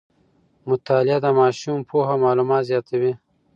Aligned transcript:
مطالعه 0.69 1.17
د 1.25 1.27
ماشوم 1.39 1.79
پوهه 1.89 2.11
او 2.17 2.21
معلومات 2.25 2.63
زیاتوي. 2.69 3.11